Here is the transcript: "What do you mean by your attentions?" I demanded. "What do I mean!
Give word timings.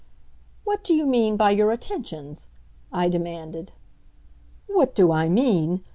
"What 0.63 0.83
do 0.83 0.95
you 0.95 1.05
mean 1.05 1.37
by 1.37 1.51
your 1.51 1.71
attentions?" 1.71 2.47
I 2.91 3.07
demanded. 3.07 3.71
"What 4.65 4.95
do 4.95 5.11
I 5.11 5.29
mean! 5.29 5.83